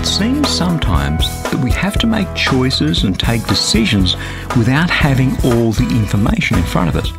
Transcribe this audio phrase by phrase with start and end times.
[0.00, 4.16] It seems sometimes that we have to make choices and take decisions
[4.56, 7.12] without having all the information in front of us.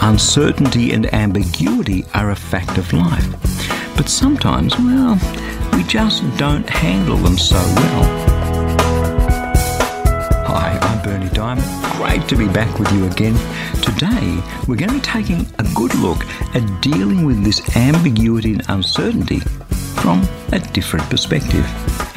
[0.00, 3.30] Uncertainty and ambiguity are a fact of life.
[3.94, 5.20] But sometimes, well,
[5.74, 8.04] we just don't handle them so well.
[10.46, 11.98] Hi, I'm Berni Dymet.
[11.98, 13.36] Great to be back with you again.
[13.82, 18.62] Today, we're going to be taking a good look at dealing with this ambiguity and
[18.70, 19.40] uncertainty
[20.00, 21.66] from a different perspective.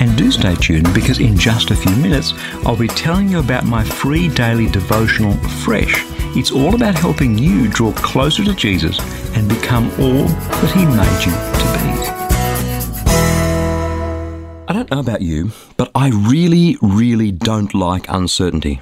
[0.02, 2.34] And do stay tuned because in just a few minutes,
[2.66, 6.04] I'll be telling you about my free daily devotional, Fresh.
[6.36, 8.98] It's all about helping you draw closer to Jesus
[9.36, 11.92] and become all that He made you to be.
[14.68, 18.82] I don't know about you, but I really, really don't like uncertainty.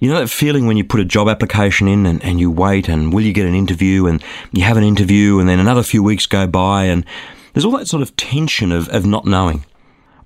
[0.00, 2.90] You know that feeling when you put a job application in and, and you wait
[2.90, 6.02] and will you get an interview and you have an interview and then another few
[6.02, 7.06] weeks go by and
[7.54, 9.64] there's all that sort of tension of, of not knowing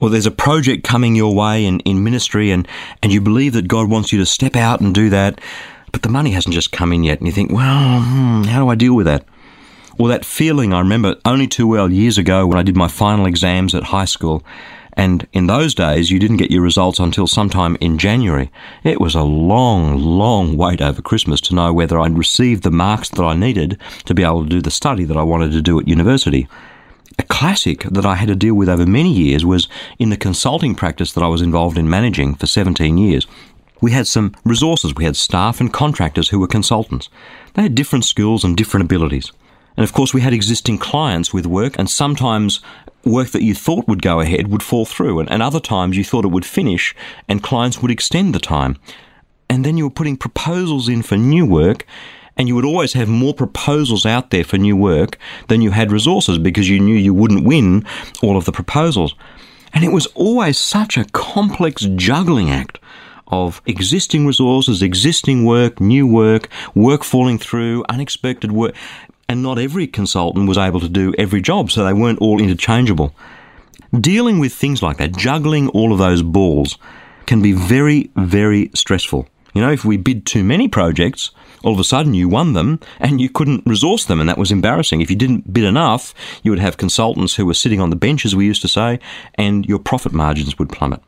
[0.01, 2.67] or there's a project coming your way in, in ministry and,
[3.03, 5.41] and you believe that God wants you to step out and do that,
[5.93, 8.69] but the money hasn't just come in yet, and you think, well, hmm, how do
[8.69, 9.25] I deal with that?
[9.99, 13.25] Or that feeling I remember only too well years ago when I did my final
[13.25, 14.45] exams at high school.
[14.93, 18.51] And in those days, you didn't get your results until sometime in January.
[18.83, 23.11] It was a long, long wait over Christmas to know whether I'd received the marks
[23.11, 25.79] that I needed to be able to do the study that I wanted to do
[25.79, 26.49] at university
[27.19, 30.75] a classic that I had to deal with over many years was in the consulting
[30.75, 33.27] practice that I was involved in managing for 17 years.
[33.81, 34.95] We had some resources.
[34.95, 37.09] We had staff and contractors who were consultants.
[37.55, 39.33] They had different skills and different abilities.
[39.77, 42.61] And of course, we had existing clients with work, and sometimes
[43.05, 46.05] work that you thought would go ahead would fall through, and, and other times you
[46.05, 46.95] thought it would finish,
[47.29, 48.79] and clients would extend the time.
[49.51, 51.87] And then you were putting proposals in for new work,
[52.37, 55.91] and you would always have more proposals out there for new work than you had
[55.91, 57.85] resources because you knew you wouldn't win
[58.23, 59.15] all of the proposals.
[59.73, 62.79] And it was always such a complex juggling act
[63.29, 68.75] of existing resources, existing work, new work, work falling through, unexpected work.
[69.29, 73.15] And not every consultant was able to do every job, so they weren't all interchangeable.
[73.99, 76.79] Dealing with things like that, juggling all of those balls,
[77.27, 79.29] can be very, very stressful.
[79.57, 81.31] You know, if we bid too many projects,
[81.65, 84.53] all of a sudden you won them and you couldn't resource them, and that was
[84.53, 85.01] embarrassing.
[85.01, 86.13] If you didn't bid enough,
[86.43, 89.01] you would have consultants who were sitting on the bench, as we used to say,
[89.37, 91.01] and your profit margins would plummet.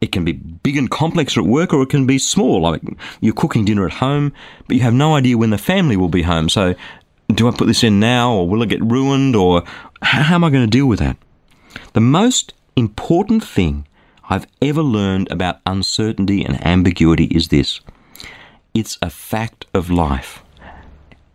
[0.00, 2.80] It can be big and complex at work, or it can be small, like
[3.20, 4.32] you're cooking dinner at home,
[4.66, 6.48] but you have no idea when the family will be home.
[6.48, 6.74] So,
[7.28, 9.64] do I put this in now, or will it get ruined, or
[10.00, 11.18] how am I going to deal with that?
[11.92, 13.86] The most important thing
[14.32, 17.82] I've ever learned about uncertainty and ambiguity is this
[18.72, 20.42] it's a fact of life.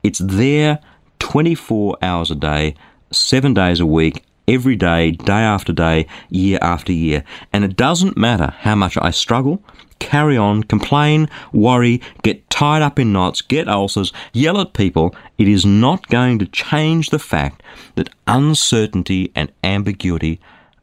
[0.02, 0.80] It's there
[1.19, 2.74] 24 hours a day,
[3.12, 7.24] seven days a week, every day, day after day, year after year.
[7.53, 9.62] And it doesn't matter how much I struggle,
[10.00, 15.47] carry on, complain, worry, get tied up in knots, get ulcers, yell at people, it
[15.47, 17.62] is not going to change the fact
[17.94, 20.40] that uncertainty and ambiguity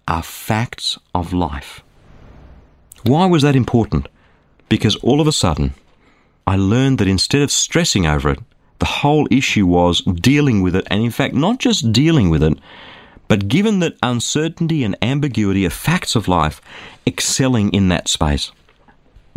[0.07, 1.81] are facts of life.
[3.05, 4.09] Why was that important?
[4.69, 5.75] Because all of a sudden,
[6.47, 8.39] I learned that instead of stressing over it,
[8.79, 12.59] the whole issue was dealing with it, and in fact, not just dealing with it,
[13.29, 16.61] but given that uncertainty and ambiguity are facts of life,
[17.07, 18.53] excelling in that space.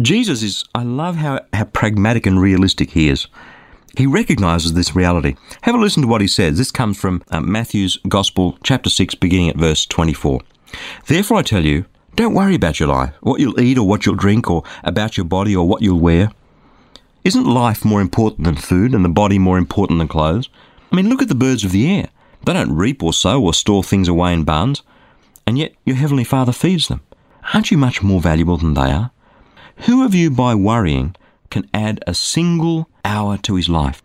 [0.01, 3.27] Jesus is, I love how, how pragmatic and realistic he is.
[3.97, 5.35] He recognizes this reality.
[5.61, 6.57] Have a listen to what he says.
[6.57, 10.41] This comes from uh, Matthew's Gospel, chapter 6, beginning at verse 24.
[11.07, 11.85] Therefore, I tell you,
[12.17, 15.23] don't worry about your life, what you'll eat or what you'll drink, or about your
[15.23, 16.31] body or what you'll wear.
[17.23, 20.49] Isn't life more important than food and the body more important than clothes?
[20.91, 22.09] I mean, look at the birds of the air.
[22.43, 24.81] They don't reap or sow or store things away in barns,
[25.45, 27.01] and yet your Heavenly Father feeds them.
[27.53, 29.11] Aren't you much more valuable than they are?
[29.85, 31.15] Who of you, by worrying,
[31.51, 34.01] can add a single hour to his life?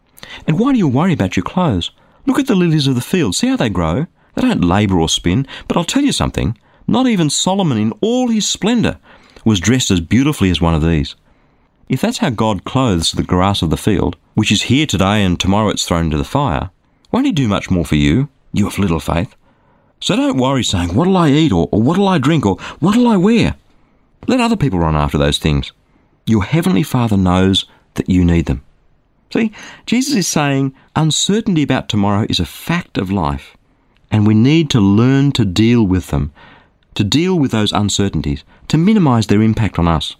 [0.47, 1.91] And why do you worry about your clothes?
[2.27, 3.35] Look at the lilies of the field.
[3.35, 4.07] See how they grow?
[4.35, 5.47] They don't labour or spin.
[5.67, 6.59] But I'll tell you something
[6.93, 8.99] not even Solomon, in all his splendour,
[9.45, 11.17] was dressed as beautifully as one of these.
[11.89, 15.39] If that's how God clothes the grass of the field, which is here today and
[15.39, 16.71] tomorrow it's thrown into the fire,
[17.11, 19.35] won't He do much more for you, you of little faith?
[20.01, 21.53] So don't worry saying, What'll I eat?
[21.53, 22.45] or, or What'll I drink?
[22.45, 23.57] or What'll I wear?
[24.27, 25.73] Let other people run after those things.
[26.27, 28.63] Your Heavenly Father knows that you need them.
[29.33, 29.51] See,
[29.87, 33.57] Jesus is saying uncertainty about tomorrow is a fact of life,
[34.11, 36.33] and we need to learn to deal with them,
[36.95, 40.17] to deal with those uncertainties, to minimize their impact on us.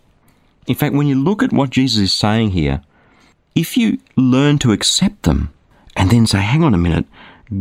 [0.67, 2.83] In fact, when you look at what Jesus is saying here,
[3.55, 5.53] if you learn to accept them
[5.97, 7.07] and then say, hang on a minute,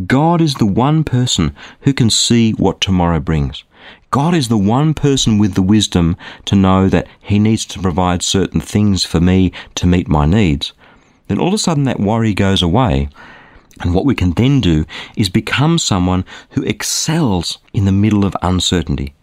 [0.08, 3.64] God is the one person who can see what tomorrow brings.
[4.10, 6.16] God is the one person with the wisdom
[6.46, 10.74] to know that He needs to provide certain things for me to meet my needs
[11.32, 13.08] then all of a sudden that worry goes away.
[13.80, 14.86] And what we can then do
[15.16, 19.14] is become someone who excels in the middle of uncertainty.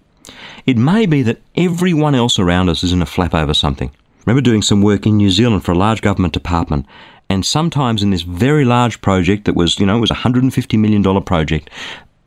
[0.67, 3.91] It may be that everyone else around us is in a flap over something.
[4.27, 6.87] Remember doing some work in New Zealand for a large government department,
[7.31, 10.79] and sometimes in this very large project that was, you know, it was a $150
[10.79, 11.71] million project,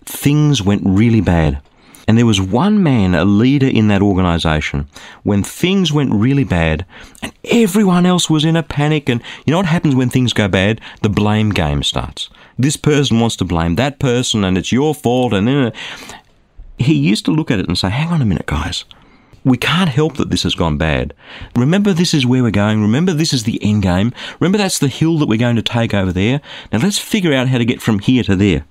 [0.05, 1.61] things went really bad.
[2.07, 4.87] And there was one man, a leader in that organization,
[5.23, 6.85] when things went really bad
[7.21, 9.07] and everyone else was in a panic.
[9.07, 10.81] And you know what happens when things go bad?
[11.01, 12.29] The blame game starts.
[12.57, 15.33] This person wants to blame that person and it's your fault.
[15.33, 15.71] And then uh,
[16.77, 18.85] he used to look at it and say, hang on a minute, guys.
[19.43, 21.15] We can't help that this has gone bad.
[21.55, 22.81] Remember, this is where we're going.
[22.81, 24.13] Remember, this is the end game.
[24.39, 26.41] Remember, that's the hill that we're going to take over there.
[26.71, 28.65] Now, let's figure out how to get from here to there.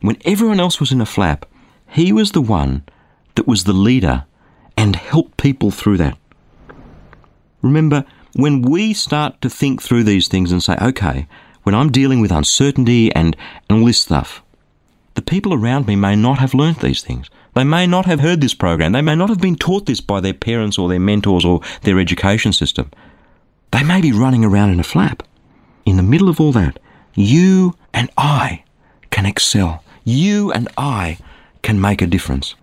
[0.00, 1.46] When everyone else was in a flap,
[1.88, 2.84] he was the one
[3.34, 4.24] that was the leader
[4.76, 6.16] and helped people through that.
[7.62, 8.04] Remember,
[8.34, 11.26] when we start to think through these things and say, okay,
[11.64, 13.36] when I'm dealing with uncertainty and,
[13.68, 14.42] and all this stuff,
[15.14, 17.28] the people around me may not have learnt these things.
[17.54, 18.92] They may not have heard this program.
[18.92, 21.98] They may not have been taught this by their parents or their mentors or their
[21.98, 22.90] education system.
[23.72, 25.24] They may be running around in a flap.
[25.84, 26.78] In the middle of all that,
[27.14, 28.62] you and I
[29.10, 29.82] can excel.
[30.04, 31.18] You and I
[31.68, 32.54] can make a difference.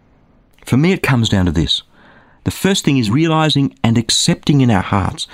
[0.66, 1.84] For me, it comes down to this.
[2.44, 5.28] The first thing is realizing and accepting in our hearts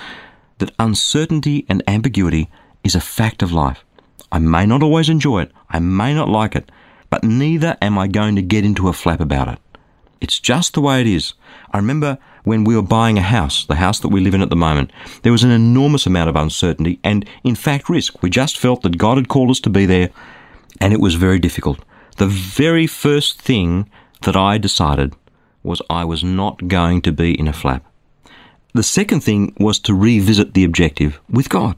[0.58, 2.50] that uncertainty and ambiguity
[2.84, 3.82] is a fact of life.
[4.30, 6.70] I may not always enjoy it, I may not like it,
[7.08, 9.58] but neither am I going to get into a flap about it.
[10.20, 11.32] It's just the way it is.
[11.70, 14.50] I remember when we were buying a house, the house that we live in at
[14.50, 14.92] the moment,
[15.22, 18.22] there was an enormous amount of uncertainty and, in fact, risk.
[18.22, 20.10] We just felt that God had called us to be there,
[20.78, 21.82] and it was very difficult
[22.16, 23.88] the very first thing
[24.22, 25.14] that I decided
[25.62, 27.84] was I was not going to be in a flap.
[28.74, 31.76] The second thing was to revisit the objective with God.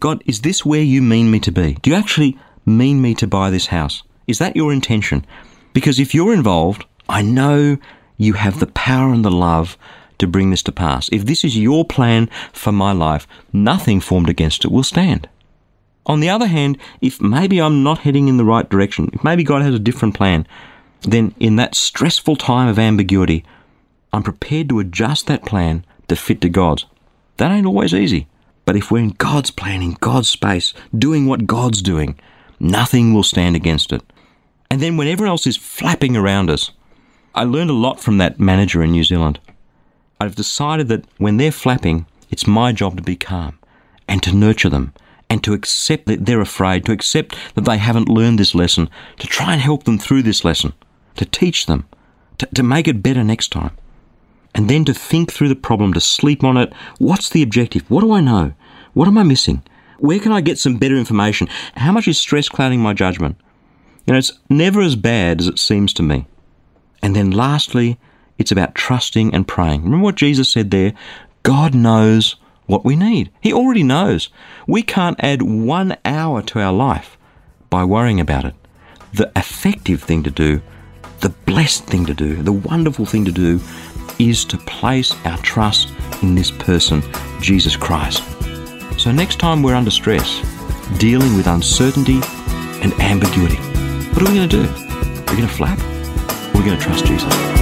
[0.00, 1.74] God, is this where you mean me to be?
[1.82, 4.02] Do you actually mean me to buy this house?
[4.26, 5.24] Is that your intention?
[5.72, 7.78] Because if you're involved, I know
[8.16, 9.78] you have the power and the love
[10.18, 11.08] to bring this to pass.
[11.12, 15.28] If this is your plan for my life, nothing formed against it will stand.
[16.06, 19.42] On the other hand, if maybe I'm not heading in the right direction, if maybe
[19.42, 20.46] God has a different plan,
[21.02, 23.44] then in that stressful time of ambiguity,
[24.12, 26.86] I'm prepared to adjust that plan to fit to God's.
[27.38, 28.28] That ain't always easy.
[28.64, 32.18] But if we're in God's plan, in God's space, doing what God's doing,
[32.58, 34.02] nothing will stand against it.
[34.70, 36.70] And then when everyone else is flapping around us,
[37.34, 39.38] I learned a lot from that manager in New Zealand.
[40.20, 43.58] I've decided that when they're flapping, it's my job to be calm
[44.08, 44.94] and to nurture them
[45.28, 48.88] and to accept that they're afraid, to accept that they haven't learned this lesson,
[49.18, 50.72] to try and help them through this lesson,
[51.16, 51.86] to teach them,
[52.38, 53.76] to, to make it better next time.
[54.54, 56.72] And then to think through the problem, to sleep on it.
[56.98, 57.90] What's the objective?
[57.90, 58.54] What do I know?
[58.94, 59.62] What am I missing?
[59.98, 61.48] Where can I get some better information?
[61.74, 63.36] How much is stress clouding my judgment?
[64.06, 66.26] You know, it's never as bad as it seems to me.
[67.02, 67.98] And then lastly,
[68.38, 69.82] it's about trusting and praying.
[69.82, 70.94] Remember what Jesus said there?
[71.42, 73.30] God knows what we need.
[73.40, 74.28] He already knows.
[74.66, 77.16] We can't add one hour to our life
[77.70, 78.54] by worrying about it.
[79.12, 80.60] The effective thing to do,
[81.20, 83.60] the blessed thing to do, the wonderful thing to do
[84.18, 85.92] is to place our trust
[86.22, 87.02] in this person,
[87.40, 88.22] Jesus Christ.
[88.98, 90.40] So next time we're under stress,
[90.98, 92.20] dealing with uncertainty
[92.82, 94.72] and ambiguity, what are we going to do?
[95.26, 95.78] We're we going to flap?
[95.78, 97.55] Or we're we going to trust Jesus?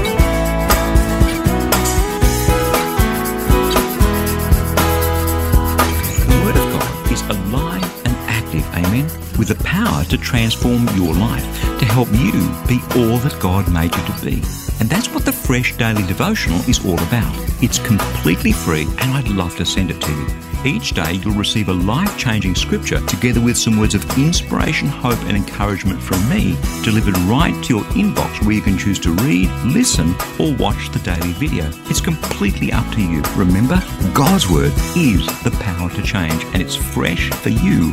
[9.38, 11.44] With the power to transform your life,
[11.80, 12.32] to help you
[12.68, 14.42] be all that God made you to be.
[14.80, 17.34] And that's what the Fresh Daily Devotional is all about.
[17.60, 20.26] It's completely free, and I'd love to send it to you.
[20.64, 25.20] Each day, you'll receive a life changing scripture together with some words of inspiration, hope,
[25.24, 29.50] and encouragement from me delivered right to your inbox where you can choose to read,
[29.64, 31.68] listen, or watch the daily video.
[31.90, 33.20] It's completely up to you.
[33.34, 33.82] Remember,
[34.14, 37.92] God's Word is the power to change, and it's fresh for you